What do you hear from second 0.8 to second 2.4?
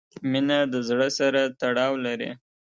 زړۀ سره تړاو لري.